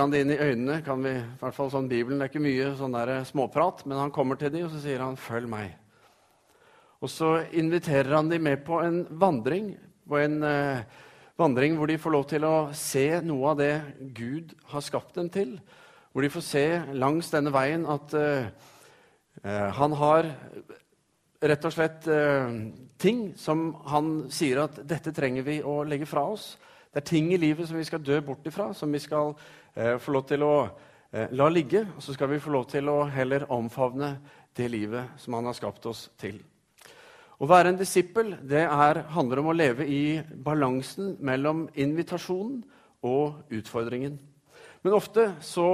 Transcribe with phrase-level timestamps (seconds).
[0.00, 0.80] han det inn i øynene.
[0.84, 3.98] kan vi, i hvert fall sånn Bibelen, Det er ikke mye sånn der småprat, men
[3.98, 5.76] han kommer til dem og så sier han, 'Følg meg'.
[7.00, 9.76] Og så inviterer han dem med på en vandring,
[10.08, 10.82] på en eh,
[11.38, 13.74] vandring hvor de får lov til å se noe av det
[14.12, 15.60] Gud har skapt dem til.
[16.12, 18.50] Hvor de får se langs denne veien at eh,
[19.44, 20.28] eh han har
[21.40, 22.50] rett og slett eh,
[22.98, 26.58] ting som han sier at dette trenger vi å legge fra oss.
[26.92, 29.59] Det er ting i livet som vi skal dø bort ifra, som vi skal eh,
[30.02, 30.54] få lov til å
[31.12, 31.84] eh, la ligge.
[31.96, 34.14] Og så skal vi få lov til å heller omfavne
[34.56, 36.40] det livet som han har skapt oss til.
[37.40, 42.58] Å være en disippel det er, handler om å leve i balansen mellom invitasjonen
[43.08, 44.18] og utfordringen.
[44.84, 45.70] Men ofte så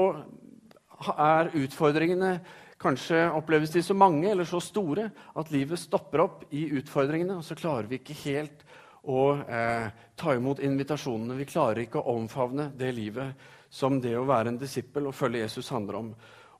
[1.16, 2.38] er utfordringene
[2.76, 5.06] Kanskje oppleves de så mange eller så store
[5.40, 8.66] at livet stopper opp i utfordringene, og så klarer vi ikke helt
[9.08, 9.86] å eh,
[10.18, 11.38] ta imot invitasjonene.
[11.40, 15.44] Vi klarer ikke å omfavne det livet som det å være en disippel og følge
[15.44, 16.10] Jesus handler om.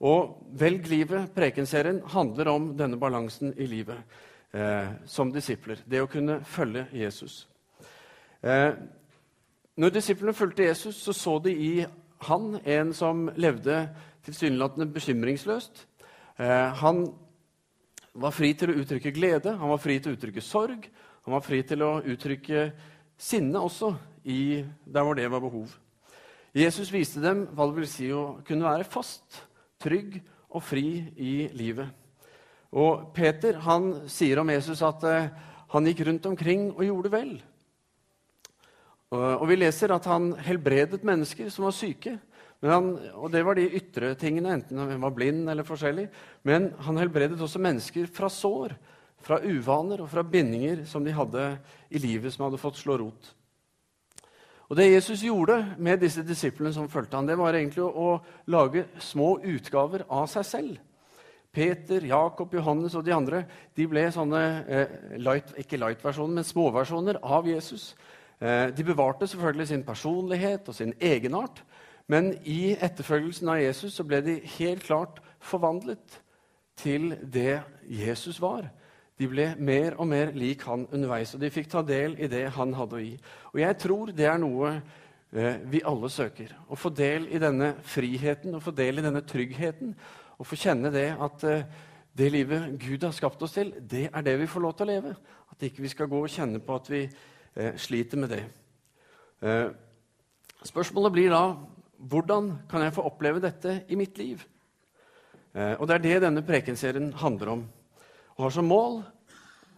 [0.05, 3.96] Og Velg livet, prekenserien, handler om denne balansen i livet
[4.52, 5.80] eh, som disipler.
[5.88, 7.46] Det å kunne følge Jesus.
[8.45, 8.71] Eh,
[9.77, 11.73] når disiplene fulgte Jesus, så så de i
[12.29, 13.87] han en som levde
[14.24, 15.87] tilsynelatende bekymringsløst,
[16.37, 17.07] Eh, han
[18.12, 20.88] var fri til å uttrykke glede, han var fri til å uttrykke sorg.
[21.24, 22.68] Han var fri til å uttrykke
[23.18, 23.95] sinne også,
[24.27, 25.73] der hvor det var behov.
[26.57, 29.43] Jesus viste dem hva det vil si å kunne være fast,
[29.82, 30.15] trygg
[30.49, 30.87] og fri
[31.21, 31.90] i livet.
[32.73, 35.29] Og Peter han sier om Jesus at uh,
[35.74, 37.37] han gikk rundt omkring og gjorde vel.
[39.16, 42.16] Og Vi leser at han helbredet mennesker som var syke.
[42.65, 46.09] Han, og Det var de ytre tingene, enten han var blind eller forskjellig.
[46.43, 48.74] Men han helbredet også mennesker fra sår,
[49.23, 51.45] fra uvaner og fra bindinger som de hadde
[51.90, 53.30] i livet, som hadde fått slå rot.
[54.68, 58.16] Og Det Jesus gjorde med disse disiplene som fulgte han, det var egentlig å
[58.50, 60.76] lage små utgaver av seg selv.
[61.56, 63.44] Peter, Jakob, Johannes og de andre
[63.76, 67.94] de ble sånne eh, light, ikke light-versjoner, men småversjoner av Jesus.
[68.43, 71.62] Eh, de bevarte selvfølgelig sin personlighet og sin egenart,
[72.12, 76.21] men i etterfølgelsen av Jesus så ble de helt klart forvandlet
[76.76, 78.69] til det Jesus var.
[79.16, 82.44] De ble mer og mer lik han underveis, og de fikk ta del i det
[82.56, 83.15] han hadde å gi.
[83.54, 86.53] Og jeg tror det er noe eh, vi alle søker.
[86.69, 89.94] Å få del i denne friheten, å få del i denne tryggheten.
[90.37, 91.65] Å få kjenne det at eh,
[92.16, 94.93] det livet Gud har skapt oss til, det er det vi får lov til å
[94.93, 95.15] leve.
[95.53, 98.43] At ikke vi skal gå og kjenne på at vi eh, sliter med det.
[99.44, 99.69] Eh,
[100.65, 101.43] spørsmålet blir da
[101.97, 104.44] hvordan kan jeg få oppleve dette i mitt liv?
[105.56, 107.66] Eh, og Det er det denne prekenserien handler om.
[108.37, 109.01] Og har som mål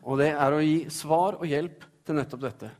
[0.09, 2.71] og det er å gi svar og hjelp til nettopp dette.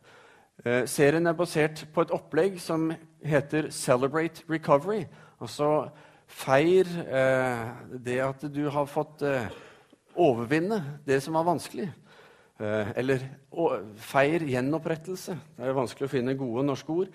[0.65, 2.93] Eh, serien er basert på et opplegg som
[3.25, 5.07] heter 'Celebrate Recovery'.
[5.41, 5.91] Altså
[6.27, 9.49] feir eh, det at du har fått eh,
[10.17, 11.93] overvinne det som var vanskelig.
[12.61, 13.19] Eh, eller
[13.97, 15.39] feir gjenopprettelse.
[15.57, 17.09] Det er vanskelig å finne gode norske ord.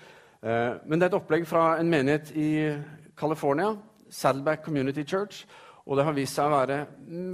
[0.44, 2.80] Eh, men det er et opplegg fra en menighet i
[3.18, 3.76] California,
[4.10, 5.46] Saddleback Community Church.
[5.84, 6.78] Og det har vist seg å være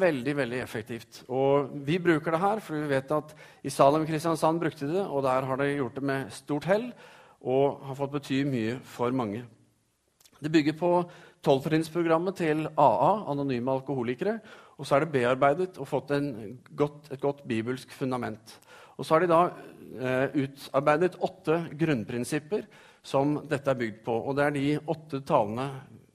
[0.01, 1.21] veldig veldig effektivt.
[1.29, 5.05] Og Vi bruker det her, for vi vet at i Salem Kristiansand brukte de det,
[5.05, 6.89] og der har de gjort det med stort hell
[7.39, 9.43] og har fått bety mye for mange.
[10.39, 10.91] Det bygger på
[11.45, 14.39] tolvtrinnsprogrammet til AA, Anonyme alkoholikere.
[14.79, 16.11] Og så er det bearbeidet og fått
[16.75, 18.57] godt, et godt bibelsk fundament.
[18.97, 19.41] Og så har de da
[19.99, 22.65] eh, utarbeidet åtte grunnprinsipper
[23.03, 24.15] som dette er bygd på.
[24.15, 25.69] Og det er de åtte talene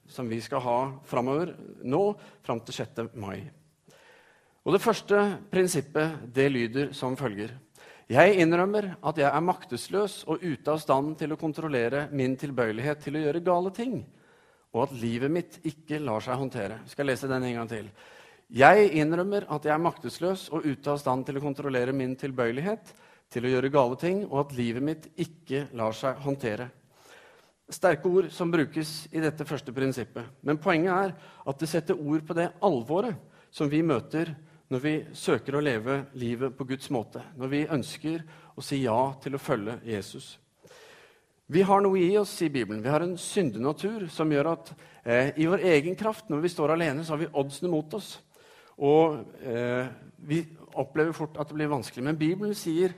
[0.07, 2.01] som vi skal ha framover nå,
[2.45, 3.05] fram til 6.
[3.19, 3.43] mai.
[4.65, 5.21] Og Det første
[5.51, 7.53] prinsippet det lyder som følger.
[8.09, 13.01] Jeg innrømmer at jeg er maktesløs og ute av stand til å kontrollere min tilbøyelighet
[13.01, 13.95] til å gjøre gale ting,
[14.73, 16.81] og at livet mitt ikke lar seg håndtere.
[16.83, 17.89] Jeg skal lese den en gang til.
[18.53, 22.93] Jeg innrømmer at jeg er maktesløs og ute av stand til å kontrollere min tilbøyelighet
[23.33, 26.69] til å gjøre gale ting, og at livet mitt ikke lar seg håndtere.
[27.71, 30.27] Sterke ord som brukes i dette første prinsippet.
[30.45, 31.15] Men poenget er
[31.49, 33.17] at det setter ord på det alvoret
[33.49, 34.35] som vi møter
[34.69, 38.23] når vi søker å leve livet på Guds måte, når vi ønsker
[38.57, 40.35] å si ja til å følge Jesus.
[41.45, 42.81] Vi har noe i oss, sier Bibelen.
[42.81, 44.71] Vi har en syndenatur som gjør at
[45.03, 48.15] eh, i vår egen kraft, når vi står alene, så har vi oddsene mot oss.
[48.81, 49.85] Og eh,
[50.25, 50.41] vi
[50.73, 52.07] opplever fort at det blir vanskelig.
[52.07, 52.97] Men Bibelen sier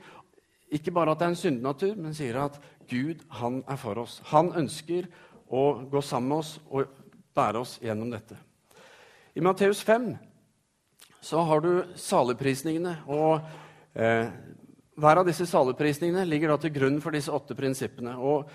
[0.74, 2.58] ikke bare at det er en syndenatur, men sier at
[2.90, 4.18] Gud han er for oss.
[4.32, 5.08] Han ønsker
[5.48, 6.92] å gå sammen med oss og
[7.36, 8.36] bære oss gjennom dette.
[9.34, 10.10] I Matteus 5
[11.20, 12.94] så har du saligprisningene.
[13.06, 13.40] og
[13.94, 14.28] eh,
[14.98, 18.16] Hver av disse saligprisningene ligger da til grunn for disse åtte prinsippene.
[18.16, 18.50] og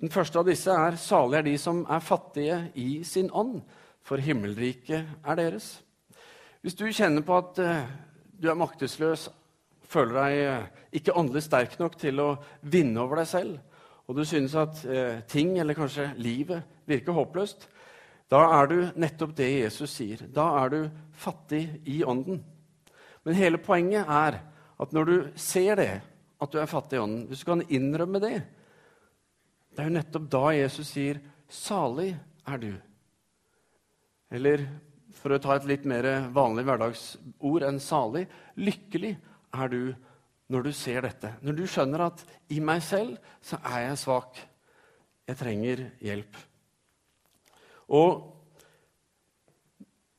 [0.00, 3.62] Den første av disse er 'Salige er de som er fattige i sin ånd,
[4.02, 5.80] for himmelriket er deres'.
[6.62, 7.86] Hvis du kjenner på at eh,
[8.42, 9.28] du er maktesløs,
[9.90, 12.28] føler deg uh, ikke åndelig sterk nok til å
[12.62, 13.56] vinne over deg selv,
[14.06, 17.68] og du synes at uh, ting, eller kanskje livet, virker håpløst,
[18.30, 20.24] da er du nettopp det Jesus sier.
[20.34, 20.80] Da er du
[21.14, 22.40] fattig i ånden.
[23.26, 24.40] Men hele poenget er
[24.82, 25.92] at når du ser det,
[26.42, 28.34] at du er fattig i ånden, hvis du kan innrømme det,
[29.76, 32.16] det er jo nettopp da Jesus sier 'salig
[32.46, 32.82] er du'.
[34.30, 34.66] Eller
[35.14, 39.16] for å ta et litt mer vanlig hverdagsord enn 'salig' lykkelig
[39.56, 39.94] er du
[40.52, 41.32] når du ser dette.
[41.42, 44.44] Når du skjønner at 'i meg selv så er jeg svak'.
[45.26, 46.36] Jeg trenger hjelp.
[47.88, 48.32] Og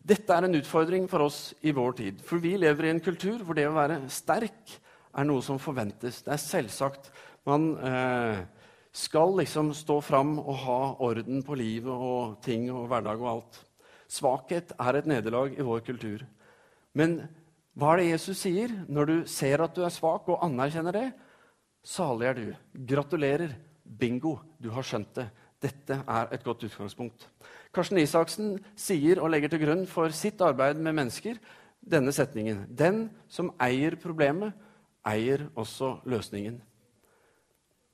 [0.07, 2.19] dette er en utfordring for oss i vår tid.
[2.24, 4.80] For vi lever i en kultur hvor det å være sterk
[5.18, 6.22] er noe som forventes.
[6.24, 7.10] Det er selvsagt.
[7.48, 8.44] Man eh,
[8.92, 13.60] skal liksom stå fram og ha orden på livet og ting og hverdag og alt.
[14.07, 16.24] Svakhet er et nederlag i vår kultur.
[16.95, 17.19] Men
[17.78, 21.08] hva er det Jesus sier når du ser at du er svak og anerkjenner det?
[21.86, 22.48] Salig er du.
[22.90, 23.54] Gratulerer.
[23.88, 25.28] Bingo, du har skjønt det.
[25.62, 27.28] Dette er et godt utgangspunkt.
[27.74, 31.38] Karsten Isaksen sier og legger til grunn for sitt arbeid med mennesker
[31.86, 32.66] denne setningen.
[32.68, 34.58] Den som eier problemet,
[35.08, 36.58] eier også løsningen.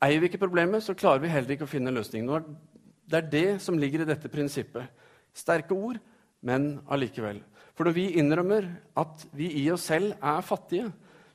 [0.04, 2.56] Eier vi ikke problemet, så klarer vi heller ikke å finne løsningen.
[3.04, 4.88] Det er det som ligger i dette prinsippet.
[5.36, 6.00] Sterke ord,
[6.46, 7.42] men allikevel.
[7.74, 8.68] For når vi innrømmer
[9.00, 10.92] at vi i oss selv er fattige,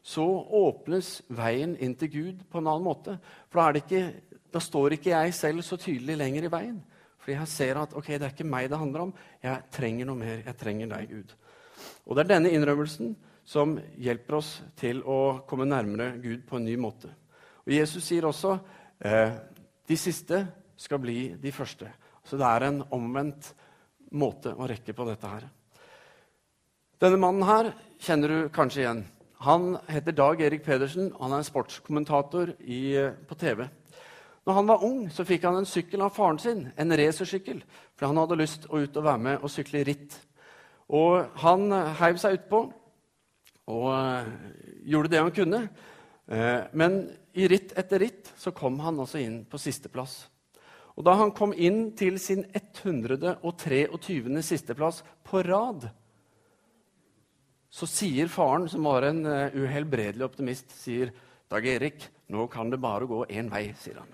[0.08, 3.18] så åpnes veien inn til Gud på en annen måte.
[3.50, 6.78] For da, ikke, da står ikke jeg selv så tydelig lenger i veien.
[7.18, 9.14] Fordi jeg ser at ok, det er ikke meg det handler om.
[9.42, 10.38] Jeg trenger noe mer.
[10.46, 11.34] Jeg trenger deg, Gud.
[12.06, 13.12] Og det er denne innrømmelsen
[13.48, 17.10] som hjelper oss til å komme nærmere Gud på en ny måte.
[17.66, 18.54] Og Jesus sier også
[19.04, 19.36] eh,
[19.88, 20.40] de siste
[20.78, 21.90] skal bli de første.
[22.24, 23.50] Så det er en omvendt
[24.10, 25.46] måte å rekke på dette her.
[26.98, 27.72] Denne mannen her
[28.02, 29.02] kjenner du kanskje igjen.
[29.46, 31.12] Han heter Dag Erik Pedersen.
[31.20, 32.96] Han er en sportskommentator i,
[33.28, 33.68] på TV.
[34.48, 37.60] Når han var ung, så fikk han en sykkel av faren sin, en racersykkel,
[37.94, 40.16] for han hadde lyst å ut og være med og sykle ritt.
[40.88, 41.68] Og Han
[42.00, 42.62] heiv seg utpå
[43.68, 44.30] og eh,
[44.88, 45.60] gjorde det han kunne.
[46.26, 47.02] Eh, men
[47.36, 50.22] i ritt etter ritt så kom han også inn på sisteplass.
[50.98, 54.42] Og da han kom inn til sin 123.
[54.42, 55.86] sisteplass på rad,
[57.70, 61.12] så sier faren, som var en uh, uhelbredelig optimist, sier,
[61.48, 64.10] 'Dag Erik, nå kan det bare gå én vei', sier han.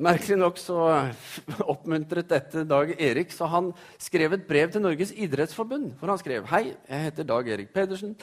[0.00, 0.76] Merkelig nok så
[1.72, 5.96] oppmuntret dette Dag Erik, så han skrev et brev til Norges idrettsforbund.
[5.98, 8.16] hvor han skrev Hei, jeg heter Dag Erik Pedersen.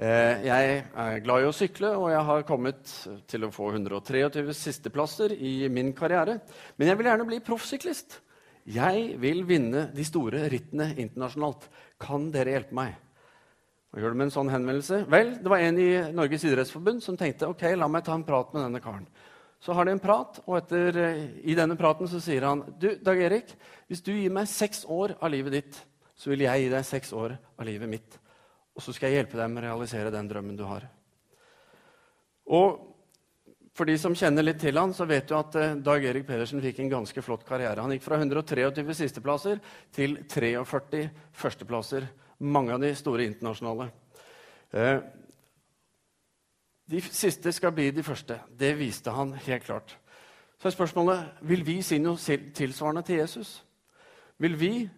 [0.00, 2.92] Eh, jeg er glad i å sykle, og jeg har kommet
[3.28, 6.38] til å få 123 sisteplasser i min karriere.
[6.80, 8.16] Men jeg vil gjerne bli proffsyklist.
[8.64, 11.66] Jeg vil vinne de store rittene internasjonalt.
[12.00, 12.94] Kan dere hjelpe meg?
[13.90, 15.02] Hva gjør du med en sånn henvendelse?
[15.12, 18.56] Vel, det var en i Norges idrettsforbund som tenkte ok, la meg ta en prat
[18.56, 19.04] med denne karen.
[19.60, 22.94] Så har de en prat, og etter, eh, i denne praten så sier han du,
[23.04, 23.52] Dag Erik,
[23.90, 25.84] hvis du gir meg seks år av livet ditt,
[26.16, 28.20] så vil jeg gi deg seks år av livet mitt.
[28.76, 30.86] Og så skal jeg hjelpe deg med å realisere den drømmen du har.
[32.50, 32.90] Og
[33.76, 36.62] for de som kjenner litt til han, så vet du at eh, Dag Erik Pedersen
[36.62, 37.80] fikk en ganske flott karriere.
[37.80, 39.62] Han gikk fra 123 sisteplasser
[39.94, 41.06] til 43
[41.38, 42.08] førsteplasser.
[42.50, 43.90] Mange av de store internasjonale.
[44.74, 44.98] Eh,
[46.90, 48.40] de siste skal bli de første.
[48.58, 49.94] Det viste han helt klart.
[50.60, 52.18] Så er spørsmålet vil vi si noe
[52.56, 53.60] tilsvarende til Jesus.
[54.38, 54.88] Vil vi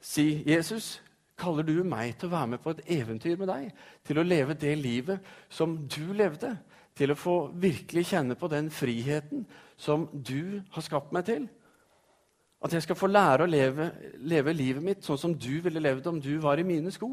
[0.00, 1.02] si, 'Jesus,
[1.38, 3.70] kaller du meg til å være med på et eventyr med deg.
[4.06, 6.56] Til å leve det livet som du levde.
[6.98, 9.46] Til å få virkelig kjenne på den friheten
[9.78, 11.46] som du har skapt meg til.
[12.64, 16.08] At jeg skal få lære å leve, leve livet mitt sånn som du ville levd
[16.10, 17.12] om du var i mine sko.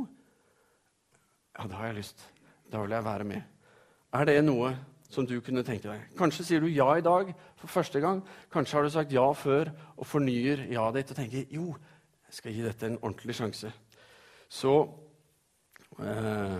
[1.56, 2.26] Ja, da har jeg lyst.
[2.72, 3.44] Da vil jeg være med.
[4.16, 4.74] Er det noe
[5.12, 6.10] som du kunne tenke deg?
[6.18, 7.30] Kanskje sier du ja i dag
[7.62, 8.24] for første gang.
[8.52, 11.68] Kanskje har du sagt ja før og fornyer ja-et ditt og tenker jo,
[12.26, 13.70] jeg skal gi dette en ordentlig sjanse.
[14.52, 14.74] Så
[16.00, 16.60] eh,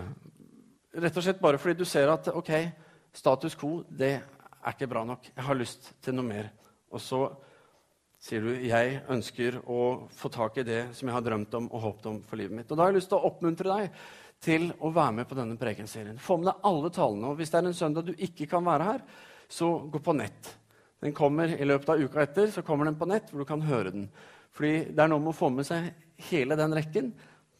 [0.96, 2.52] Rett og slett bare fordi du ser at ok,
[3.12, 5.26] status quo det er ikke bra nok.
[5.28, 6.48] Jeg har lyst til noe mer.
[6.88, 7.20] Og så
[8.22, 9.80] sier du jeg ønsker å
[10.16, 12.70] få tak i det som jeg har drømt om og håpet om for livet mitt.
[12.70, 14.00] Og Da har jeg lyst til å oppmuntre deg
[14.46, 16.16] til å være med på denne prekenserien.
[16.22, 17.30] Få med deg alle talene.
[17.30, 19.04] Og hvis det er en søndag du ikke kan være her,
[19.48, 20.52] så gå på nett.
[21.04, 23.64] Den kommer I løpet av uka etter så kommer den på nett, hvor du kan
[23.64, 24.08] høre den.
[24.56, 25.92] Fordi Det er noe med å få med seg
[26.30, 27.12] hele den rekken.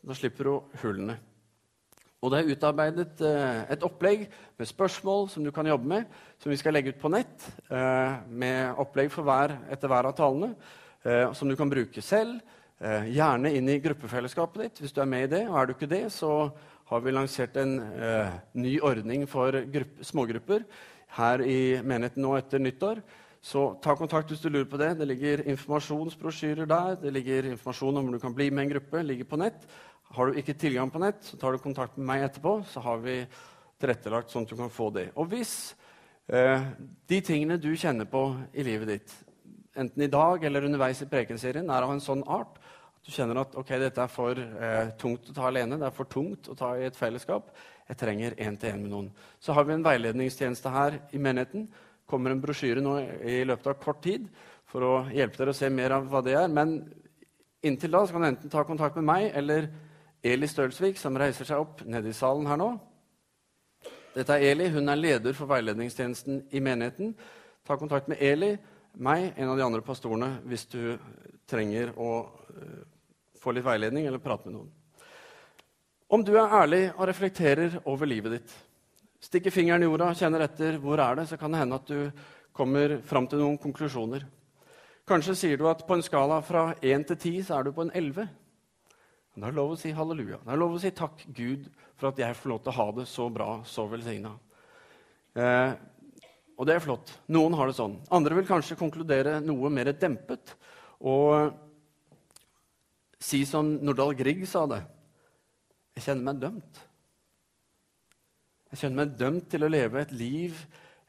[0.07, 1.17] Da slipper du hullene.
[2.23, 4.21] Og det er utarbeidet eh, et opplegg
[4.55, 6.05] med spørsmål som du kan jobbe med,
[6.39, 10.53] som vi skal legge ut på nett, eh, med opplegg hver, etter hver av talene,
[11.03, 12.39] eh, som du kan bruke selv.
[12.77, 15.39] Gjerne inn i gruppefellesskapet ditt hvis du er med i det.
[15.49, 16.51] Og er du ikke det, så
[16.91, 17.79] har vi lansert en
[18.53, 19.57] ny ordning for
[20.05, 20.67] smågrupper
[21.17, 23.01] her i menigheten nå etter nyttår.
[23.47, 24.97] Så ta kontakt hvis du lurer på det.
[24.99, 26.97] Det ligger informasjonsbrosjyrer der.
[26.99, 29.03] Det ligger informasjon om hvor du kan bli med en gruppe.
[29.03, 29.69] ligger på nett.
[30.17, 32.59] Har du ikke tilgang på nett, så tar du kontakt med meg etterpå.
[32.67, 33.21] Så har vi
[33.79, 35.11] tilrettelagt sånn at du kan få det.
[35.15, 35.77] Og hvis
[36.27, 36.63] eh,
[37.07, 38.25] de tingene du kjenner på
[38.55, 39.17] i livet ditt,
[39.77, 43.45] enten i dag eller underveis i prekenserien, er av en sånn art at du kjenner
[43.45, 46.57] at ok, dette er for eh, tungt å ta alene, det er for tungt å
[46.59, 47.53] ta i et fellesskap,
[47.87, 51.69] jeg trenger én-til-én med noen, så har vi en veiledningstjeneste her i menigheten.
[52.07, 54.29] Kommer en brosjyre nå i løpet av kort tid
[54.71, 56.49] for å hjelpe dere å se mer av hva det er.
[56.51, 56.79] Men
[57.67, 59.69] inntil da kan du enten ta kontakt med meg eller
[60.27, 62.71] Eli Stølsvik, som reiser seg opp nede i salen her nå.
[64.17, 64.71] Dette er Eli.
[64.73, 67.13] Hun er leder for veiledningstjenesten i menigheten.
[67.67, 68.55] Ta kontakt med Eli,
[68.97, 70.97] meg, en av de andre pastorene, hvis du
[71.47, 72.81] trenger å uh,
[73.39, 74.71] få litt veiledning eller prate med noen.
[76.09, 78.55] Om du er ærlig og reflekterer over livet ditt,
[79.23, 82.27] stikker fingeren i jorda, kjenner etter hvor er det, så kan det hende at du
[82.57, 84.25] kommer fram til noen konklusjoner.
[85.07, 87.85] Kanskje sier du at på en skala fra 1 til 10 så er du på
[87.87, 88.27] en 11.
[89.35, 90.41] Men det er lov å si halleluja.
[90.43, 92.87] Det er lov å si takk, Gud, for at jeg får lov til å ha
[92.97, 94.33] det så bra, så velsigna.
[95.37, 95.77] Eh,
[96.57, 97.13] og det er flott.
[97.37, 97.99] Noen har det sånn.
[98.17, 100.57] Andre vil kanskje konkludere noe mer dempet
[101.05, 101.53] og
[103.21, 104.81] si som Nordahl Grieg sa det.
[105.97, 106.81] Jeg kjenner meg dømt.
[108.73, 110.63] Jeg kjenner meg dømt til å leve et liv,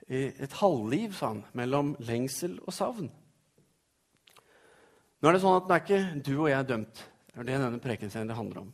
[0.08, 3.10] et halvliv, sa han, mellom lengsel og savn.
[5.18, 7.02] Nå er det sånn at det er ikke du og jeg er dømt.
[7.32, 8.70] Det er det denne prekenserien handler om.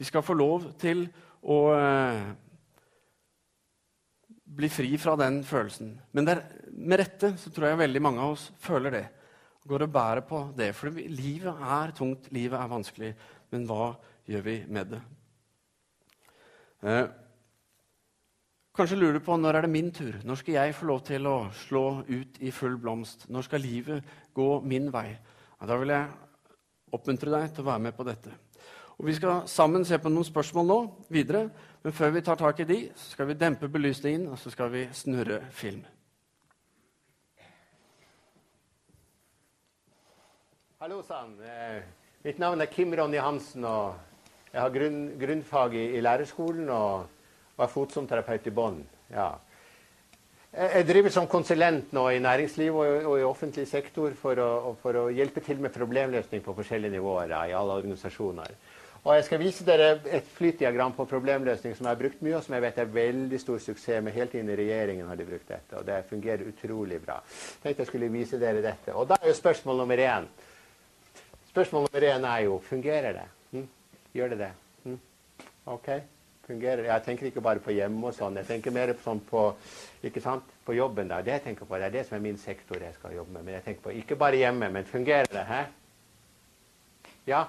[0.00, 1.04] Vi skal få lov til
[1.44, 2.30] å eh,
[4.56, 5.94] bli fri fra den følelsen.
[6.16, 9.04] Men der, med rette så tror jeg veldig mange av oss føler det.
[9.68, 10.72] Går og bærer på det.
[10.74, 13.12] For livet er tungt, livet er vanskelig.
[13.52, 13.92] Men hva
[14.28, 15.02] gjør vi med det?
[16.82, 17.04] Eh,
[18.76, 20.14] kanskje lurer du på når er det min tur?
[20.24, 23.28] Når skal jeg få lov til å slå ut i full blomst?
[23.28, 25.10] Når skal livet gå min vei?
[25.60, 26.08] Ja, da vil jeg
[26.92, 28.32] oppmuntre deg til å være med på dette.
[28.98, 30.78] Og Vi skal sammen se på noen spørsmål nå
[31.10, 31.48] videre,
[31.82, 34.70] men før vi tar tak i de, så skal vi dempe belysningen og så skal
[34.70, 35.82] vi snurre film.
[40.82, 41.36] Hallo sann.
[41.40, 41.82] Eh,
[42.24, 43.64] mitt navn er Kim Ronny Hansen.
[43.64, 43.94] og
[44.52, 47.06] Jeg har grunn, grunnfag i, i lærerskolen og,
[47.56, 48.82] og er fotsomterapeut i bånn.
[49.12, 49.30] Ja.
[50.52, 54.50] Jeg driver som konsulent nå i næringsliv og, i offentlig sektor for å,
[54.82, 58.52] for å, hjelpe til med problemløsning på forskjellige nivåer i alle organisasjoner.
[59.02, 62.44] Og Jeg skal vise dere et flytdiagram på problemløsning som jeg har brukt mye, og
[62.44, 64.14] som jeg vet er veldig stor suksess med.
[64.14, 67.16] Helt inn i regjeringen har de brukt dette, og det fungerer utrolig bra.
[67.24, 68.94] Jeg tenkte jeg skulle vise dere dette.
[68.94, 70.28] Og da er jo spørsmål nummer én
[71.48, 73.26] Spørsmål nummer én er jo fungerer det.
[73.50, 73.66] Hm?
[74.14, 74.52] Gjør det det?
[74.84, 75.00] Hm?
[75.74, 75.88] Ok?
[76.46, 76.84] Fungerer.
[76.88, 78.38] Jeg tenker ikke bare på hjemme og sånn.
[78.40, 79.44] Jeg tenker mer på, sånn på,
[80.66, 81.08] på jobben.
[81.10, 81.20] da.
[81.22, 83.44] Det jeg tenker på, det er det som er min sektor jeg skal jobbe med.
[83.44, 85.44] Men jeg tenker på ikke bare hjemme, men fungerer det?
[85.48, 85.62] Hæ?
[87.26, 87.44] Ja.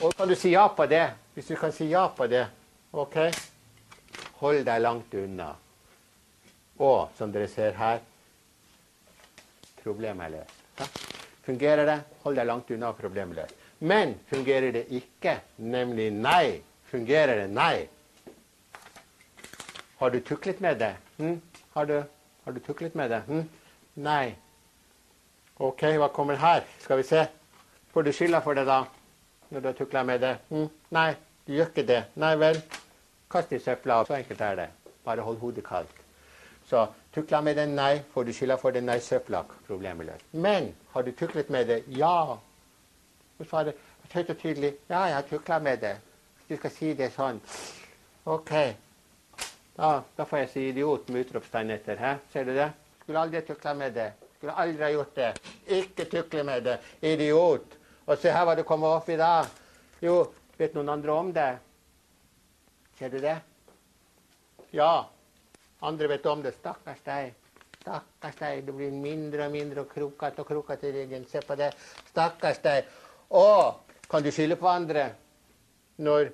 [0.00, 1.06] Og kan du si ja på det?
[1.34, 2.44] Hvis du kan si ja på det,
[2.92, 3.16] OK?
[4.40, 5.52] Hold deg langt unna.
[6.78, 7.98] Og som dere ser her
[9.82, 10.58] problemet er løst.
[10.78, 10.86] Ja?
[11.48, 11.98] Fungerer det?
[12.22, 13.54] Hold deg langt unna problemet løst.
[13.78, 17.88] Men fungerer det ikke, nemlig nei, fungerer det nei,
[19.98, 20.94] har du tuklet med det?
[21.18, 21.40] Hm?
[21.74, 22.02] Har, du,
[22.44, 23.22] har, du, tuklet med det?
[23.26, 23.48] Hm?
[23.94, 24.34] Nei.
[25.58, 26.64] OK, hva kommer her?
[26.82, 27.24] Skal vi se.
[27.92, 28.84] Får du skylda for det, da?
[29.50, 30.36] Når du har tukla med det?
[30.50, 30.68] Hm?
[30.94, 31.08] Nei,
[31.46, 32.02] du gjør ikke det.
[32.14, 32.60] Nei vel.
[33.30, 34.04] Kast i søpla.
[34.06, 34.68] Så enkelt er det.
[35.04, 36.04] Bare hold hodet kaldt.
[36.68, 37.66] Så tukla med det?
[37.74, 37.98] Nei.
[38.14, 38.84] Får du skylda for det?
[38.86, 39.42] Nei, søpla.
[39.66, 40.30] Problemet løst.
[40.32, 41.82] Men har du tuklet med det?
[41.98, 42.36] Ja.
[43.38, 43.74] Du svarer?
[44.12, 44.74] høyt og tydelig.
[44.88, 45.96] Ja, jeg har tukla med det.
[46.48, 47.40] Du skal si det sånn.
[48.24, 48.52] OK.
[49.78, 52.00] Ja, da får jeg si idiot med utropstegn etter.
[52.02, 52.16] Hæ?
[52.32, 52.66] Ser du det?
[53.04, 54.08] Skulle aldri tukla med det.
[54.36, 55.28] Skulle aldri ha gjort det.
[55.76, 56.74] Ikke tukle med det.
[57.06, 57.76] Idiot.
[58.08, 59.46] Og se her hva det kommer opp i dag.
[60.02, 60.16] Jo,
[60.58, 61.46] vet noen andre om det?
[62.98, 63.36] Ser du det?
[64.74, 65.06] Ja.
[65.86, 66.56] Andre vet om det.
[66.58, 67.30] Stakkars deg.
[67.78, 68.66] Stakkars deg.
[68.66, 71.30] Du blir mindre og mindre og krokete og krokete i ryggen.
[71.30, 71.70] Se på det.
[72.10, 72.90] Stakkars deg.
[73.30, 73.46] Å,
[74.10, 75.12] kan du skylde på andre
[76.02, 76.32] når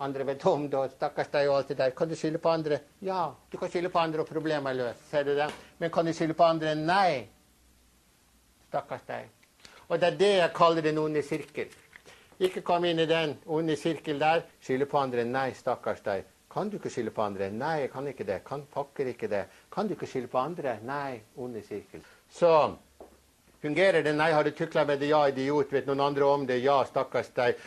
[0.00, 1.92] andre vet om det, og stakkars deg og alt det der.
[1.96, 2.80] Kan du skylde på andre?
[3.04, 5.04] Ja, du kan skylde på andre, og problemet er løst.
[5.10, 5.50] Ser du det?
[5.78, 6.74] Men kan du skylde på andre?
[6.74, 7.28] Nei.
[8.70, 9.28] Stakkars deg.
[9.88, 11.72] Og det er det jeg kaller den onde sirkel.
[12.40, 14.46] Ikke kom inn i den onde sirkel der.
[14.64, 15.24] Skylde på andre.
[15.28, 16.28] Nei, stakkars deg.
[16.50, 17.50] Kan du ikke skylde på andre?
[17.52, 18.40] Nei, jeg kan ikke det.
[18.46, 19.44] Kan pakker ikke det.
[19.70, 20.78] Kan du ikke skylde på andre?
[20.86, 22.00] Nei, onde sirkel.
[22.32, 22.50] Så
[23.62, 24.14] fungerer det.
[24.16, 25.10] Nei, har du tukla med det?
[25.10, 25.72] Ja, idiot.
[25.72, 26.60] Vet noen andre om det?
[26.64, 27.60] Ja, stakkars deg.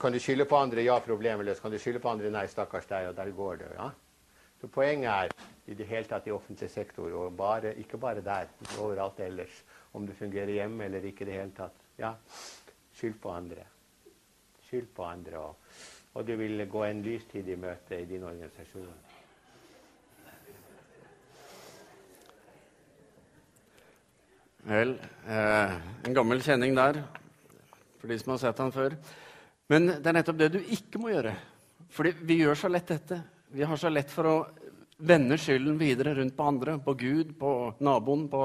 [0.00, 0.84] Kan du skylde på andre?
[0.86, 1.62] Ja, problemløst.
[1.62, 2.30] Kan du skylde på andre?
[2.30, 3.10] Nei, stakkars deg.
[3.10, 3.74] Og der går det.
[3.78, 3.90] ja.
[4.60, 5.30] Så Poenget er
[5.72, 9.62] i det hele tatt i offentlig sektor, og bare, ikke bare der, overalt ellers,
[9.96, 11.78] om du fungerer hjemme eller ikke i det hele tatt.
[11.98, 12.12] Ja,
[12.92, 13.64] skyld på andre.
[14.68, 15.38] Skyld på andre.
[15.38, 15.56] Og,
[16.14, 19.09] og du vil gå en lystid i møte i din organisasjon.
[24.68, 24.90] Vel,
[25.24, 25.72] eh,
[26.04, 26.98] en gammel kjenning der,
[27.96, 28.96] for de som har sett han før.
[29.72, 31.32] Men det er nettopp det du ikke må gjøre.
[31.90, 33.22] Fordi vi gjør så lett dette.
[33.50, 34.34] Vi har så lett for å
[35.00, 38.42] vende skylden videre rundt på andre, på Gud, på naboen, på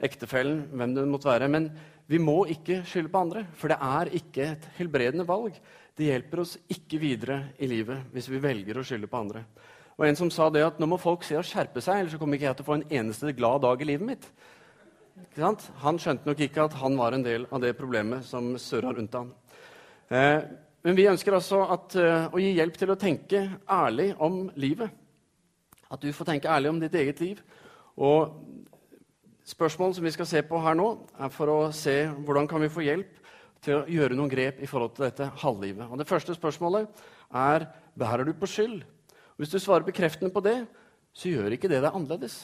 [0.00, 1.50] ektefellen, hvem det måtte være.
[1.52, 1.68] Men
[2.08, 5.60] vi må ikke skylde på andre, for det er ikke et helbredende valg.
[5.94, 9.44] Det hjelper oss ikke videre i livet hvis vi velger å skylde på andre.
[9.94, 12.18] Og en som sa det at nå må folk se og skjerpe seg, ellers så
[12.18, 14.26] kommer ikke jeg til å få en eneste glad dag i livet mitt.
[15.38, 19.16] Han skjønte nok ikke at han var en del av det problemet som surra rundt
[19.16, 19.32] han.
[20.08, 20.40] Eh,
[20.84, 23.40] men vi ønsker altså at, uh, å gi hjelp til å tenke
[23.72, 24.92] ærlig om livet.
[25.88, 27.40] At du får tenke ærlig om ditt eget liv.
[27.96, 28.34] Og
[29.48, 32.72] spørsmålet som vi skal se på her nå, er for å se hvordan kan vi
[32.72, 33.16] få hjelp
[33.64, 35.88] til å gjøre noen grep i forhold til dette halvlivet.
[35.88, 37.64] Og Det første spørsmålet er
[37.96, 38.82] bærer du på skyld.
[38.84, 40.58] Og hvis du svarer bekreftende på det,
[41.16, 42.42] så gjør ikke det deg annerledes.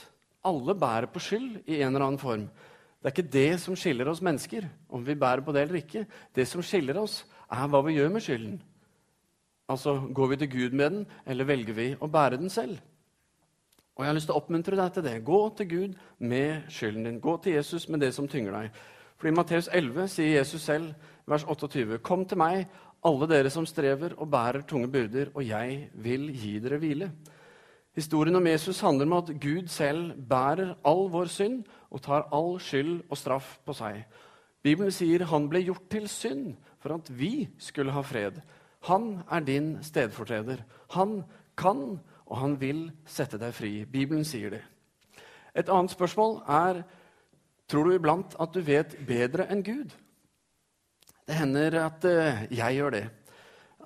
[0.48, 2.48] Alle bærer på skyld i en eller annen form.
[3.00, 6.04] Det er ikke det som skiller oss mennesker, om vi bærer på det eller ikke.
[6.36, 8.58] Det som skiller oss, er hva vi gjør med skylden.
[9.72, 12.76] Altså, Går vi til Gud med den, eller velger vi å bære den selv?
[13.96, 15.16] Og Jeg har lyst til å oppmuntre deg til det.
[15.24, 17.20] Gå til Gud med skylden din.
[17.20, 18.78] Gå til Jesus med det som tynger deg.
[19.16, 20.94] For I Matteus 11 sier Jesus selv,
[21.28, 22.68] vers 28.: Kom til meg,
[23.04, 27.10] alle dere som strever og bærer tunge byrder, og jeg vil gi dere hvile.
[28.00, 31.58] Historien om Jesus handler om at Gud selv bærer all vår synd
[31.90, 33.98] og tar all skyld og straff på seg.
[34.64, 38.38] Bibelen sier han ble gjort til synd for at vi skulle ha fred.
[38.88, 40.62] Han er din stedfortreder.
[40.96, 41.18] Han
[41.60, 43.72] kan, og han vil sette deg fri.
[43.84, 44.62] Bibelen sier det.
[45.52, 46.82] Et annet spørsmål er
[47.68, 49.92] tror du iblant at du vet bedre enn Gud.
[51.28, 53.04] Det hender at uh, jeg gjør det.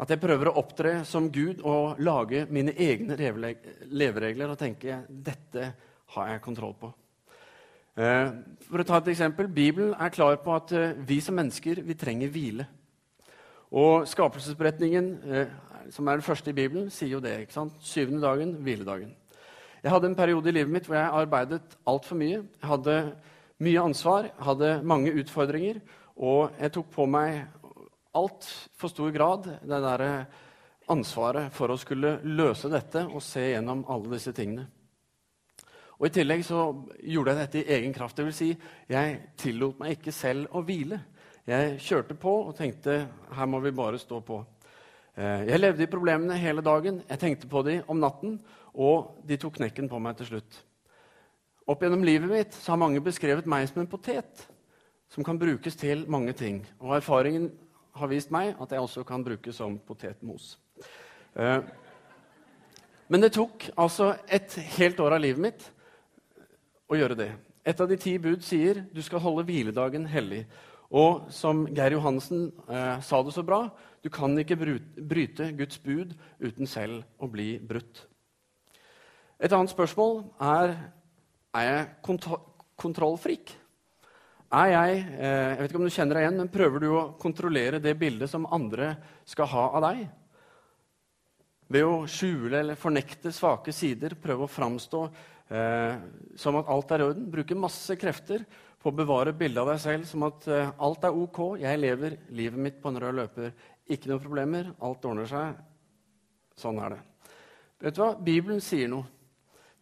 [0.02, 5.68] At jeg prøver å opptre som Gud og lage mine egne leveregler og tenke dette
[6.16, 6.90] har jeg kontroll på.
[7.94, 11.78] Uh, for å ta et eksempel, Bibelen er klar på at uh, vi som mennesker
[11.86, 12.66] vi trenger hvile.
[13.74, 15.46] Og skapelsesberetningen, eh,
[15.90, 17.40] som er den første i Bibelen, sier jo det.
[17.40, 17.72] ikke sant?
[17.82, 19.14] Syvende dagen, hviledagen.
[19.82, 22.44] Jeg hadde en periode i livet mitt hvor jeg arbeidet altfor mye.
[22.60, 22.94] Jeg hadde
[23.58, 25.80] mye ansvar, hadde mange utfordringer,
[26.16, 27.42] og jeg tok på meg
[28.18, 30.10] altfor stor grad det derre
[30.92, 34.66] ansvaret for å skulle løse dette og se gjennom alle disse tingene.
[35.94, 36.66] Og I tillegg så
[37.06, 38.18] gjorde jeg dette i egen kraft.
[38.18, 38.50] Det vil si,
[38.90, 40.98] jeg tillot meg ikke selv å hvile.
[41.48, 42.98] Jeg kjørte på og tenkte
[43.36, 44.40] her må vi bare stå på.
[45.14, 47.02] Eh, jeg levde i problemene hele dagen.
[47.08, 48.38] Jeg tenkte på dem om natten,
[48.74, 50.58] og de tok knekken på meg til slutt.
[51.70, 54.42] Opp gjennom livet mitt så har mange beskrevet meg som en potet
[55.14, 56.58] som kan brukes til mange ting.
[56.82, 57.52] Og erfaringen
[57.94, 60.54] har vist meg at jeg også kan bruke som potetmos.
[61.38, 61.60] Eh,
[63.08, 65.66] men det tok altså et helt år av livet mitt
[66.90, 67.30] å gjøre det.
[67.64, 70.44] Et av de ti bud sier du skal holde hviledagen hellig.
[70.94, 73.66] Og som Geir Johansen eh, sa det så bra,
[74.04, 78.04] du kan ikke bryte Guds bud uten selv å bli brutt.
[79.40, 80.76] Et annet spørsmål er
[81.54, 82.26] er jeg kont
[82.76, 83.52] kontrollfrik.
[84.54, 87.06] Er jeg eh, jeg vet ikke om du kjenner deg igjen, men Prøver du å
[87.20, 88.92] kontrollere det bildet som andre
[89.26, 90.04] skal ha av deg?
[91.74, 95.00] Ved å skjule eller fornekte svake sider, prøve å framstå
[95.48, 95.96] eh,
[96.38, 97.26] som at alt er i orden.
[97.32, 98.44] Bruke masse krefter
[98.78, 102.18] på å bevare bildet av deg selv som at eh, alt er ok, jeg lever
[102.36, 103.50] livet mitt på en rød løper.
[103.90, 105.58] Ikke noen problemer, alt ordner seg.
[106.60, 107.02] Sånn er det.
[107.82, 108.12] Vet du hva?
[108.28, 109.08] Bibelen sier noe.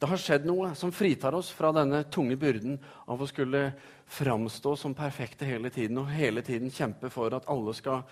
[0.02, 2.74] Det har skjedd noe som fritar oss fra denne tunge byrden
[3.06, 3.68] av å skulle
[4.12, 8.04] framstå som perfekte hele tiden og hele tiden kjempe for at alle skal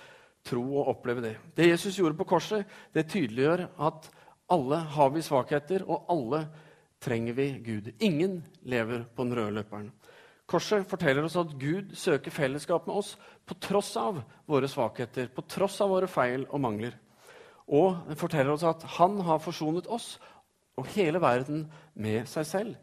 [0.46, 1.34] tro og oppleve det.
[1.56, 4.08] Det Jesus gjorde på korset, det tydeliggjør at
[4.50, 6.46] alle har vi svakheter, og alle
[7.00, 7.92] trenger vi Gud.
[8.00, 9.90] Ingen lever på den røde løperen.
[10.50, 13.12] Korset forteller oss at Gud søker fellesskap med oss
[13.46, 14.18] på tross av
[14.50, 16.96] våre svakheter, på tross av våre feil og mangler.
[17.70, 20.16] Og det forteller oss at han har forsonet oss
[20.80, 22.74] og hele verden med seg selv.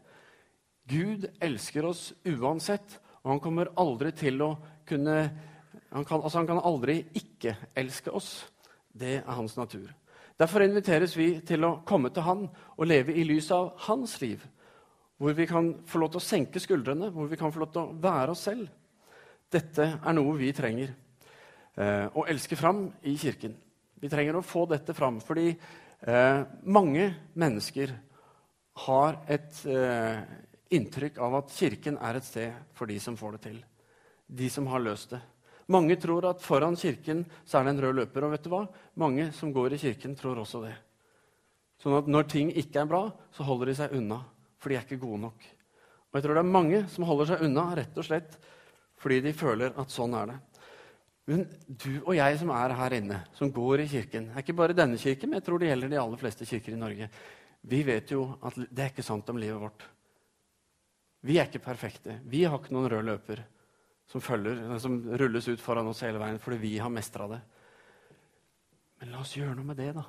[0.88, 4.54] Gud elsker oss uansett, og han kommer aldri til å
[4.88, 5.20] kunne
[5.88, 8.44] Han kan, altså han kan aldri ikke elske oss.
[8.92, 9.86] Det er hans natur.
[10.36, 14.42] Derfor inviteres vi til å komme til han og leve i lys av hans liv.
[15.16, 17.82] Hvor vi kan få lov til å senke skuldrene, hvor vi kan få lov til
[17.86, 18.68] å være oss selv.
[19.48, 23.56] Dette er noe vi trenger eh, å elske fram i kirken.
[23.98, 27.96] Vi trenger å få dette fram fordi eh, mange mennesker
[28.84, 30.20] har et eh,
[30.74, 33.58] inntrykk av at kirken er et sted for de som får det til.
[34.28, 35.20] De som har løst det.
[35.68, 38.24] Mange tror at foran kirken så er det en rød løper.
[38.24, 38.64] Og vet du hva?
[39.00, 40.74] Mange som går i kirken, tror også det.
[41.82, 43.04] Sånn at når ting ikke er bra,
[43.34, 44.22] så holder de seg unna,
[44.58, 45.44] for de er ikke gode nok.
[46.08, 48.38] Og jeg tror det er mange som holder seg unna rett og slett
[48.98, 50.38] fordi de føler at sånn er det.
[51.28, 54.74] Men du og jeg som er her inne, som går i kirken er ikke bare
[54.74, 57.08] denne kirken, men jeg tror det gjelder de aller fleste kirker i Norge.
[57.68, 59.84] Vi vet jo at det er ikke sant om livet vårt.
[61.26, 62.20] Vi er ikke perfekte.
[62.30, 63.42] Vi har ikke noen rød løper
[64.08, 67.40] som, følger, som rulles ut foran oss hele veien fordi vi har mestra det.
[68.98, 70.04] Men la oss gjøre noe med det, da.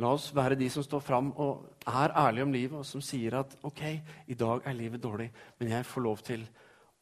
[0.00, 3.36] La oss være de som står fram og er ærlige om livet, og som sier
[3.42, 3.82] at OK,
[4.32, 6.46] i dag er livet dårlig, men jeg får lov til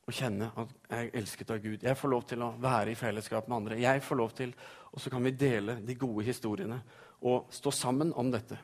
[0.09, 1.85] å kjenne at jeg er elsket av Gud.
[1.85, 3.79] Jeg får lov til å være i fellesskap med andre.
[3.83, 4.55] Jeg får lov til,
[4.91, 6.81] Og så kan vi dele de gode historiene
[7.21, 8.57] og stå sammen om dette.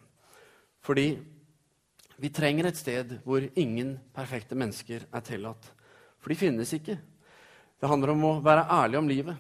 [0.81, 1.19] Fordi
[2.21, 5.67] vi trenger et sted hvor ingen perfekte mennesker er tillatt.
[6.23, 6.97] For de finnes ikke.
[7.81, 9.37] Det handler om å være ærlig om livet.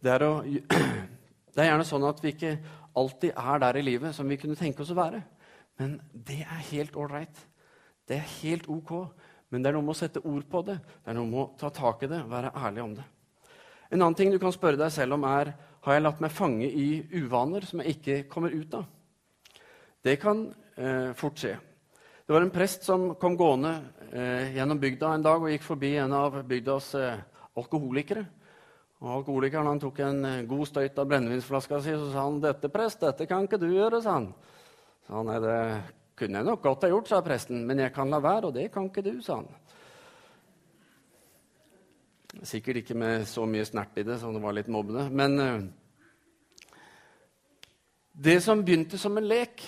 [0.00, 0.40] Det er, å,
[1.54, 2.54] det er gjerne sånn at vi ikke
[2.96, 5.20] alltid er der i livet som vi kunne tenke oss å være.
[5.80, 7.42] Men det er helt ålreit.
[8.08, 8.94] Det er helt ok.
[9.50, 10.78] Men det er noe med å sette ord på det.
[10.78, 13.06] Det er noe med å ta tak i det være ærlig om det.
[13.90, 15.52] En annen ting du kan spørre deg selv om, er
[15.84, 18.84] har jeg latt meg fange i uvaner som jeg ikke kommer ut av.
[20.04, 21.56] Det kan eh, fort skje.
[22.26, 23.72] Det var en prest som kom gående
[24.12, 27.22] eh, gjennom bygda en dag og gikk forbi en av bygdas eh,
[27.58, 28.22] alkoholikere.
[29.00, 32.68] Og Alkoholikeren han tok en eh, god støyt av brennevinsflaska si og sa han, 'Dette,
[32.70, 34.28] prest, dette kan ikke du gjøre', sa han.
[35.06, 35.56] Så han, Nei, det
[36.20, 38.70] kunne jeg nok godt ha gjort, sa presten, 'men jeg kan la være, og det
[38.72, 39.48] kan ikke du', sa han.
[42.46, 45.08] Sikkert ikke med så mye snert i det, så det var litt mobbende.
[45.10, 45.60] Men eh,
[48.12, 49.64] det som begynte som en lek,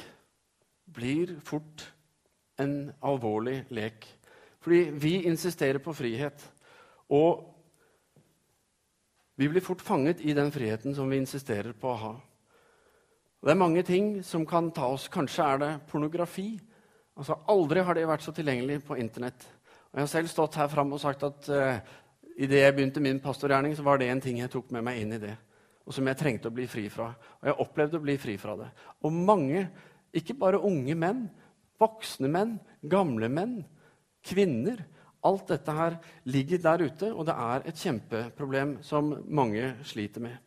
[0.94, 1.86] blir fort
[2.60, 4.06] en alvorlig lek.
[4.62, 6.44] Fordi vi insisterer på frihet.
[7.10, 7.48] Og
[9.36, 12.12] vi blir fort fanget i den friheten som vi insisterer på å ha.
[13.40, 15.08] Og det er mange ting som kan ta oss.
[15.10, 16.60] Kanskje er det pornografi.
[17.18, 19.48] Altså, Aldri har det vært så tilgjengelig på Internett.
[19.90, 21.80] Og Jeg har selv stått her framme og sagt at uh,
[22.36, 25.16] idet jeg begynte min pastorgjerning, så var det en ting jeg tok med meg inn
[25.16, 25.34] i det,
[25.84, 27.10] og som jeg trengte å bli fri fra.
[27.40, 28.70] Og jeg opplevde å bli fri fra det.
[29.04, 29.66] Og mange,
[30.12, 31.26] ikke bare unge menn,
[31.82, 33.56] Voksne menn, gamle menn,
[34.22, 34.84] kvinner.
[35.26, 35.98] Alt dette her
[36.30, 40.38] ligger der ute, og det er et kjempeproblem som mange sliter med.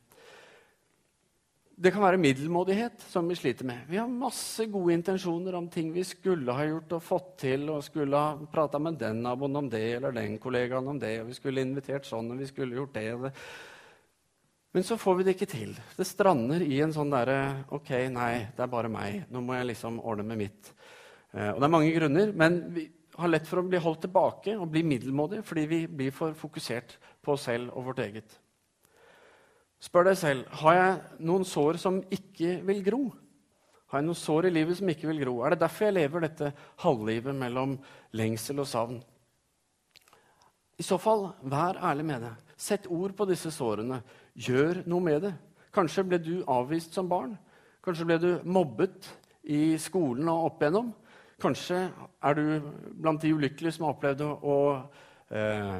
[1.75, 3.81] Det kan være middelmådighet som vi sliter med.
[3.91, 7.83] Vi har masse gode intensjoner om ting vi skulle ha gjort og fått til, og
[7.83, 11.35] skulle ha prata med den naboen om det eller den kollegaen om det, og vi
[11.39, 13.33] skulle invitert sånn, og vi skulle gjort det.
[14.75, 15.69] Men så får vi det ikke til.
[15.95, 19.21] Det strander i en sånn derre OK, nei, det er bare meg.
[19.31, 20.71] Nå må jeg liksom ordne med mitt.
[21.31, 22.83] Eh, og det er mange grunner, men vi
[23.15, 26.97] har lett for å bli holdt tilbake og bli middelmådige fordi vi blir for fokusert
[27.23, 28.35] på oss selv og vårt eget.
[29.79, 33.01] Spør deg selv har jeg noen sår som ikke vil gro.
[33.93, 35.37] Har jeg noen sår i livet som ikke vil gro?
[35.39, 36.51] Er det derfor jeg lever dette
[36.83, 37.77] halvlivet mellom
[38.11, 38.99] lengsel og savn?
[40.75, 42.35] I så fall, vær ærlig med det.
[42.59, 44.01] Sett ord på disse sårene.
[44.35, 45.33] Gjør noe med det.
[45.75, 47.37] Kanskje ble du avvist som barn.
[47.83, 49.07] Kanskje ble du mobbet
[49.51, 50.91] i skolen og opp igjennom.
[51.41, 51.81] Kanskje
[52.23, 52.45] er du
[52.99, 54.57] blant de ulykkelige som har opplevd å
[55.31, 55.77] eh,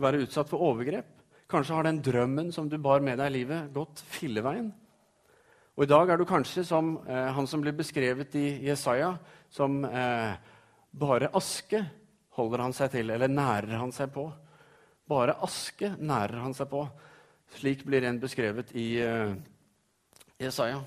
[0.00, 1.08] være utsatt for overgrep.
[1.50, 4.70] Kanskje har den drømmen som du bar med deg i livet, gått filleveien.
[5.76, 9.14] Og I dag er du kanskje som eh, han som blir beskrevet i Jesaja,
[9.50, 10.36] som eh,
[10.92, 11.82] bare aske
[12.36, 14.28] holder han seg til, eller nærer han seg på.
[15.10, 16.84] Bare aske nærer han seg på.
[17.58, 19.34] Slik blir en beskrevet i eh,
[20.40, 20.80] Jesaja.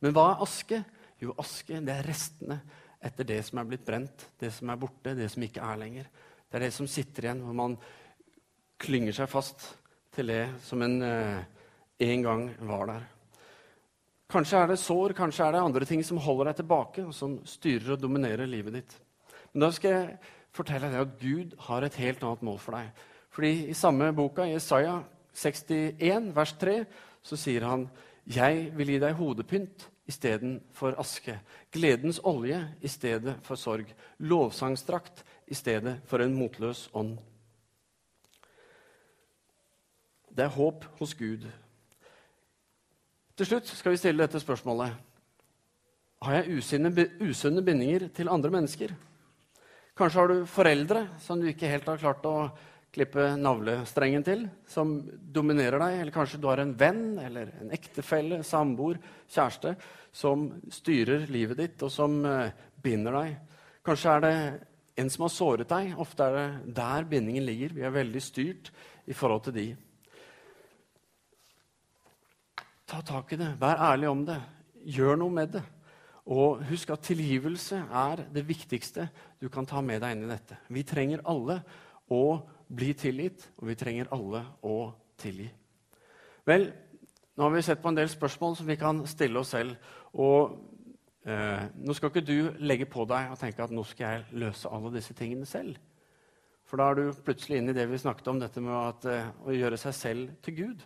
[0.00, 0.82] Men hva er aske?
[1.20, 2.60] Jo, aske det er restene
[3.00, 6.10] etter det som er blitt brent, det som er borte, det som ikke er lenger.
[6.50, 7.76] Det er det som sitter igjen, hvor man
[8.80, 9.64] klynger seg fast
[10.14, 11.40] til det som en, eh,
[12.10, 13.06] en gang var der.
[14.30, 17.40] Kanskje er det sår, kanskje er det andre ting som holder deg tilbake, og som
[17.44, 18.92] styrer og dominerer livet ditt.
[19.52, 20.18] Men da skal jeg
[20.54, 22.92] fortelle deg at Gud har et helt annet mål for deg.
[23.30, 25.02] Fordi i samme boka, Isaiah
[25.34, 26.84] 61, vers 3,
[27.22, 27.88] så sier han,
[28.26, 31.38] 'Jeg vil gi deg hodepynt istedenfor aske.
[31.72, 33.86] Gledens olje i stedet for sorg.
[34.18, 37.18] Lovsangsdrakt i stedet for en motløs ånd.
[40.30, 41.46] Det er håp hos Gud.
[43.36, 44.92] Til slutt skal vi stille dette spørsmålet.
[46.22, 46.92] Har jeg usunne,
[47.24, 48.92] usunne bindinger til andre mennesker?
[49.96, 52.50] Kanskje har du foreldre som du ikke helt har klart å
[52.94, 54.96] klippe navlestrengen til, som
[55.34, 55.98] dominerer deg.
[56.00, 58.98] Eller kanskje du har en venn eller en ektefelle, samboer,
[59.30, 59.76] kjæreste
[60.12, 62.50] som styrer livet ditt, og som eh,
[62.82, 63.36] binder deg.
[63.86, 64.34] Kanskje er det
[65.00, 65.94] en som har såret deg.
[66.02, 67.76] Ofte er det der bindingen ligger.
[67.76, 68.72] Vi er veldig styrt
[69.06, 69.68] i forhold til de.
[72.90, 73.52] Ta tak i det.
[73.60, 74.40] Vær ærlig om det.
[74.90, 75.62] Gjør noe med det.
[76.30, 79.08] Og husk at tilgivelse er det viktigste
[79.40, 80.58] du kan ta med deg inn i dette.
[80.68, 81.60] Vi trenger alle
[82.10, 82.22] å
[82.70, 84.76] bli tilgitt, og vi trenger alle å
[85.20, 85.48] tilgi.
[86.46, 86.68] Vel,
[87.36, 89.76] nå har vi sett på en del spørsmål som vi kan stille oss selv.
[90.18, 90.56] Og
[91.26, 94.70] eh, nå skal ikke du legge på deg og tenke at nå skal jeg løse
[94.70, 95.78] alle disse tingene selv.
[96.68, 99.30] For da er du plutselig inne i det vi snakket om, dette med at, eh,
[99.42, 100.84] å gjøre seg selv til Gud.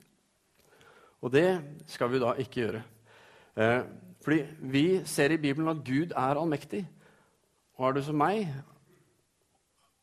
[1.25, 1.49] Og det
[1.93, 2.85] skal vi da ikke gjøre.
[3.57, 3.81] Eh,
[4.25, 6.85] fordi vi ser i Bibelen at Gud er allmektig.
[7.77, 8.49] Og er du som meg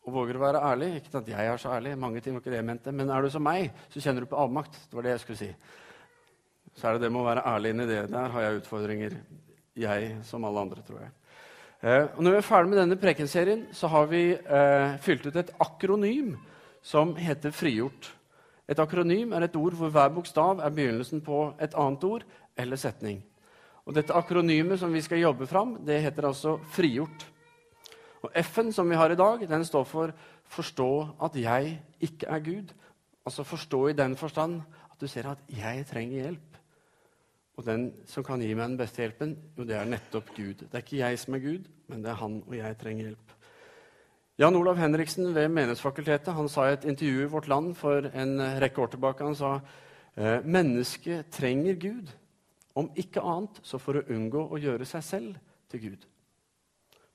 [0.02, 0.90] og våger å være ærlig.
[1.00, 3.22] Ikke at jeg er så ærlig, mange ting var ikke det jeg mente, men er
[3.22, 4.78] du som meg, så kjenner du på avmakt.
[4.90, 5.50] Det var det jeg skulle si.
[6.78, 8.04] Så er det det med å være ærlig inni det.
[8.12, 9.18] Der har jeg utfordringer,
[9.78, 11.12] jeg som alle andre, tror jeg.
[11.82, 15.38] Eh, og når vi er ferdig med denne prekenserien, så har vi eh, fylt ut
[15.42, 16.36] et akronym
[16.86, 18.12] som heter frigjort.
[18.70, 22.26] Et akronym er et ord hvor hver bokstav er begynnelsen på et annet ord
[22.58, 23.20] eller setning.
[23.86, 27.26] Og Dette akronymet som vi skal jobbe fram, det heter altså frigjort.
[28.22, 30.14] Og F-en som vi har i dag, den står for
[30.46, 32.74] 'forstå at jeg ikke er Gud'.
[33.26, 36.52] Altså forstå i den forstand at du ser at 'jeg trenger hjelp'.
[37.58, 40.54] Og den som kan gi meg den beste hjelpen, jo, det er nettopp Gud.
[40.54, 43.34] Det er ikke jeg som er Gud, men det er han, og jeg trenger hjelp.
[44.40, 48.40] Jan Olav Henriksen ved Menighetsfakultetet han sa i et intervju i Vårt Land for en
[48.64, 49.60] rekke år tilbake han sa,
[50.18, 52.10] «Eh, mennesket trenger Gud.
[52.76, 55.36] Om ikke annet så for å unngå å gjøre seg selv
[55.70, 56.08] til Gud.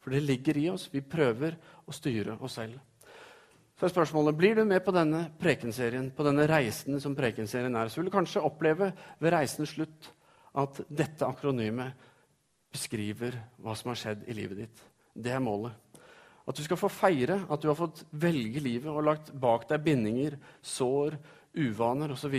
[0.06, 0.84] For det ligger i oss.
[0.92, 2.78] Vi prøver å styre oss selv.
[3.74, 7.90] Så er spørsmålet, Blir du med på denne prekenserien, på denne reisen som prekenserien er,
[7.90, 10.12] så vil du kanskje oppleve ved reisens slutt
[10.54, 12.06] at dette akronymet
[12.70, 14.86] beskriver hva som har skjedd i livet ditt.
[15.10, 15.74] Det er målet.
[16.46, 19.82] At du skal få feire at du har fått velge livet og lagt bak deg
[19.82, 21.18] bindinger, sår,
[21.58, 22.36] uvaner osv.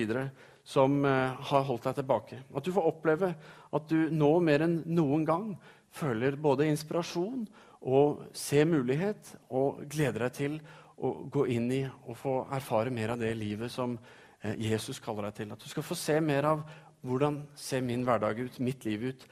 [0.63, 2.39] som uh, har holdt deg tilbake.
[2.55, 3.35] At du får oppleve
[3.75, 5.49] at du nå mer enn noen gang
[5.93, 7.45] føler både inspirasjon
[7.87, 10.59] og ser mulighet og gleder deg til
[10.97, 13.95] å gå inn i og få erfare mer av det livet som
[14.41, 15.53] eh, Jesus kaller deg til.
[15.53, 16.65] At du skal få se mer av
[17.05, 19.27] hvordan ser min hverdag ut, mitt liv ut,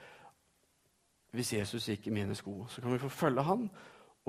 [1.36, 2.62] hvis Jesus gikk i mine sko.
[2.70, 3.68] Så kan vi få følge han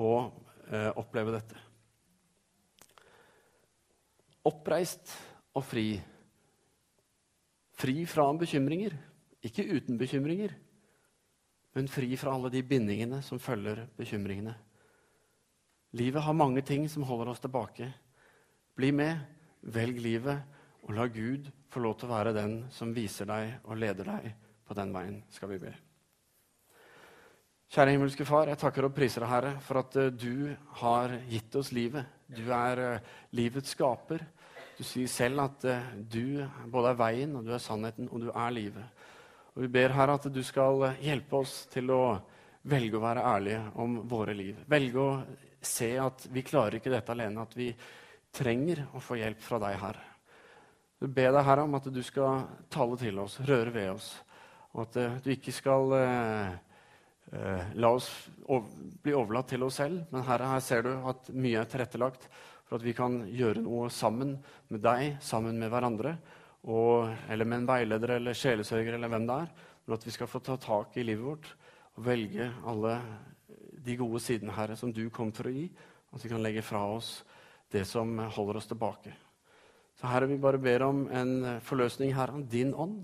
[0.01, 0.33] og
[0.71, 1.61] eh, oppleve dette.
[4.47, 5.13] Oppreist
[5.55, 5.91] og fri.
[7.77, 8.95] Fri fra bekymringer,
[9.45, 10.55] ikke uten bekymringer
[11.77, 14.55] men fri fra alle de bindingene som følger bekymringene.
[15.93, 17.91] Livet har mange ting som holder oss tilbake.
[18.73, 19.19] Bli med,
[19.61, 20.41] velg livet,
[20.87, 24.31] og la Gud få lov til å være den som viser deg og leder deg
[24.65, 25.75] på den veien, skal vi be.
[27.69, 31.59] Kjære himmelske Far, jeg takker og priser deg, Herre, for at uh, du har gitt
[31.59, 32.09] oss livet.
[32.25, 34.25] Du er uh, livets skaper.
[34.79, 36.41] Du sier selv at uh, du
[36.73, 38.96] både er veien, og du er sannheten, og du er livet.
[39.57, 42.01] Og Vi ber her at du skal hjelpe oss til å
[42.69, 44.59] velge å være ærlige om våre liv.
[44.69, 45.15] Velge å
[45.65, 47.71] se at vi klarer ikke dette alene, at vi
[48.37, 49.99] trenger å få hjelp fra deg, her.
[51.01, 54.13] Vi ber deg, her om at du skal tale til oss, røre ved oss,
[54.75, 56.53] og at uh, du ikke skal uh,
[57.33, 60.05] uh, la oss bli overlatt til oss selv.
[60.13, 62.29] Men her, her ser du at mye er tilrettelagt
[62.67, 64.37] for at vi kan gjøre noe sammen
[64.69, 66.19] med deg, sammen med hverandre
[66.67, 69.51] og, eller med en veileder eller sjelesørger eller hvem det er,
[69.85, 71.49] men at vi skal få ta tak i livet vårt
[71.97, 72.97] og velge alle
[73.87, 75.65] de gode sidene, Herre, som du kom for å gi.
[76.13, 77.21] At vi kan legge fra oss
[77.71, 79.13] det som holder oss tilbake.
[79.97, 83.01] Så Herre, vi bare ber om en forløsning Herre, av din ånd.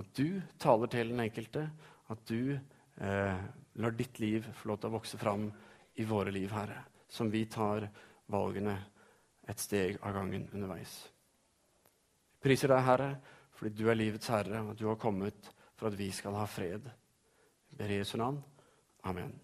[0.00, 1.66] At du taler til den enkelte.
[2.10, 3.42] At du eh,
[3.82, 5.50] lar ditt liv få lov til å vokse fram
[6.00, 6.86] i våre liv, Herre.
[7.10, 7.90] Som vi tar
[8.30, 8.78] valgene
[9.50, 10.94] et steg av gangen underveis.
[12.40, 13.10] Priser deg, Herre,
[13.56, 16.88] fordi du er livets herre, og du har kommet for at vi skal ha fred.
[17.70, 18.40] Jeg ber Jesu navn.
[19.04, 19.34] Amen.